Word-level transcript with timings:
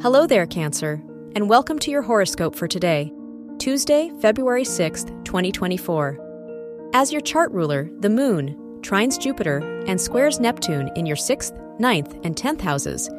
Hello 0.00 0.28
there, 0.28 0.46
Cancer, 0.46 1.02
and 1.34 1.48
welcome 1.48 1.76
to 1.80 1.90
your 1.90 2.02
horoscope 2.02 2.54
for 2.54 2.68
today, 2.68 3.12
Tuesday, 3.58 4.12
February 4.20 4.62
6th, 4.62 5.08
2024. 5.24 6.90
As 6.94 7.10
your 7.10 7.20
chart 7.20 7.50
ruler, 7.50 7.90
the 7.98 8.08
Moon 8.08 8.78
trines 8.80 9.18
Jupiter 9.18 9.58
and 9.88 10.00
squares 10.00 10.38
Neptune 10.38 10.88
in 10.94 11.04
your 11.04 11.16
6th, 11.16 11.80
9th, 11.80 12.24
and 12.24 12.36
10th 12.36 12.60
houses, 12.60 13.10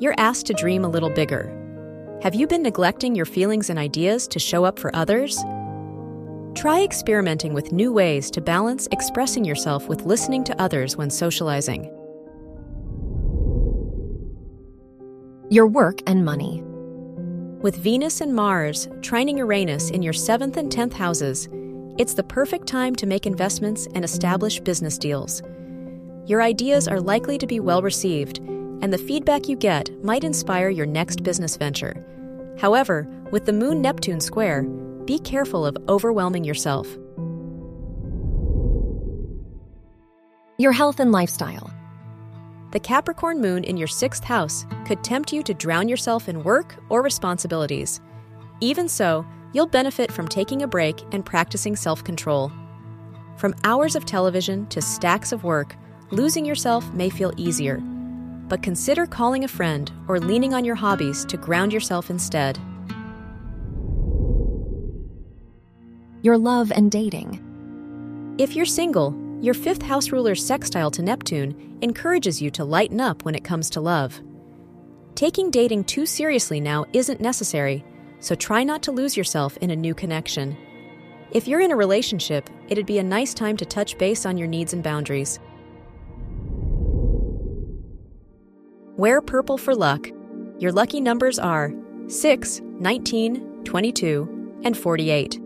you're 0.00 0.16
asked 0.18 0.46
to 0.46 0.54
dream 0.54 0.84
a 0.84 0.88
little 0.88 1.10
bigger. 1.10 1.48
Have 2.24 2.34
you 2.34 2.48
been 2.48 2.64
neglecting 2.64 3.14
your 3.14 3.24
feelings 3.24 3.70
and 3.70 3.78
ideas 3.78 4.26
to 4.26 4.40
show 4.40 4.64
up 4.64 4.80
for 4.80 4.94
others? 4.96 5.38
Try 6.56 6.82
experimenting 6.82 7.54
with 7.54 7.70
new 7.70 7.92
ways 7.92 8.32
to 8.32 8.40
balance 8.40 8.88
expressing 8.90 9.44
yourself 9.44 9.86
with 9.86 10.02
listening 10.02 10.42
to 10.42 10.60
others 10.60 10.96
when 10.96 11.08
socializing. 11.08 11.95
Your 15.48 15.68
work 15.68 16.00
and 16.08 16.24
money. 16.24 16.60
With 17.62 17.76
Venus 17.76 18.20
and 18.20 18.34
Mars 18.34 18.88
trining 18.98 19.38
Uranus 19.38 19.90
in 19.90 20.02
your 20.02 20.12
7th 20.12 20.56
and 20.56 20.72
10th 20.72 20.92
houses, 20.92 21.48
it's 21.98 22.14
the 22.14 22.24
perfect 22.24 22.66
time 22.66 22.96
to 22.96 23.06
make 23.06 23.26
investments 23.26 23.86
and 23.94 24.04
establish 24.04 24.58
business 24.58 24.98
deals. 24.98 25.44
Your 26.26 26.42
ideas 26.42 26.88
are 26.88 26.98
likely 27.00 27.38
to 27.38 27.46
be 27.46 27.60
well 27.60 27.80
received, 27.80 28.38
and 28.38 28.92
the 28.92 28.98
feedback 28.98 29.48
you 29.48 29.54
get 29.54 29.88
might 30.02 30.24
inspire 30.24 30.68
your 30.68 30.84
next 30.84 31.22
business 31.22 31.56
venture. 31.56 31.94
However, 32.58 33.06
with 33.30 33.46
the 33.46 33.52
Moon 33.52 33.80
Neptune 33.80 34.18
square, 34.18 34.64
be 35.04 35.20
careful 35.20 35.64
of 35.64 35.76
overwhelming 35.88 36.42
yourself. 36.42 36.88
Your 40.58 40.72
health 40.72 40.98
and 40.98 41.12
lifestyle. 41.12 41.70
The 42.76 42.80
Capricorn 42.80 43.40
moon 43.40 43.64
in 43.64 43.78
your 43.78 43.88
sixth 43.88 44.22
house 44.22 44.66
could 44.84 45.02
tempt 45.02 45.32
you 45.32 45.42
to 45.44 45.54
drown 45.54 45.88
yourself 45.88 46.28
in 46.28 46.44
work 46.44 46.76
or 46.90 47.00
responsibilities. 47.00 48.02
Even 48.60 48.86
so, 48.86 49.24
you'll 49.54 49.66
benefit 49.66 50.12
from 50.12 50.28
taking 50.28 50.60
a 50.60 50.68
break 50.68 51.02
and 51.12 51.24
practicing 51.24 51.74
self 51.74 52.04
control. 52.04 52.52
From 53.38 53.54
hours 53.64 53.96
of 53.96 54.04
television 54.04 54.66
to 54.66 54.82
stacks 54.82 55.32
of 55.32 55.42
work, 55.42 55.74
losing 56.10 56.44
yourself 56.44 56.92
may 56.92 57.08
feel 57.08 57.32
easier. 57.38 57.78
But 58.46 58.62
consider 58.62 59.06
calling 59.06 59.44
a 59.44 59.48
friend 59.48 59.90
or 60.06 60.20
leaning 60.20 60.52
on 60.52 60.62
your 60.62 60.74
hobbies 60.74 61.24
to 61.30 61.38
ground 61.38 61.72
yourself 61.72 62.10
instead. 62.10 62.58
Your 66.20 66.36
love 66.36 66.70
and 66.72 66.90
dating. 66.90 68.36
If 68.36 68.54
you're 68.54 68.66
single, 68.66 69.12
your 69.40 69.54
fifth 69.54 69.82
house 69.82 70.12
ruler's 70.12 70.44
sextile 70.44 70.90
to 70.90 71.02
Neptune 71.02 71.78
encourages 71.82 72.40
you 72.40 72.50
to 72.52 72.64
lighten 72.64 73.00
up 73.00 73.24
when 73.24 73.34
it 73.34 73.44
comes 73.44 73.68
to 73.70 73.80
love. 73.80 74.20
Taking 75.14 75.50
dating 75.50 75.84
too 75.84 76.06
seriously 76.06 76.60
now 76.60 76.84
isn't 76.92 77.20
necessary, 77.20 77.84
so 78.20 78.34
try 78.34 78.64
not 78.64 78.82
to 78.84 78.92
lose 78.92 79.16
yourself 79.16 79.56
in 79.58 79.70
a 79.70 79.76
new 79.76 79.94
connection. 79.94 80.56
If 81.30 81.46
you're 81.46 81.60
in 81.60 81.70
a 81.70 81.76
relationship, 81.76 82.48
it'd 82.68 82.86
be 82.86 82.98
a 82.98 83.04
nice 83.04 83.34
time 83.34 83.56
to 83.58 83.64
touch 83.64 83.98
base 83.98 84.24
on 84.24 84.38
your 84.38 84.48
needs 84.48 84.72
and 84.72 84.82
boundaries. 84.82 85.38
Wear 88.96 89.20
purple 89.20 89.58
for 89.58 89.74
luck. 89.74 90.08
Your 90.58 90.72
lucky 90.72 91.00
numbers 91.00 91.38
are 91.38 91.74
6, 92.08 92.60
19, 92.80 93.64
22, 93.64 94.60
and 94.64 94.76
48. 94.76 95.45